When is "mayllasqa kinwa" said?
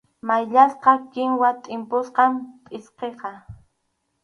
0.27-1.49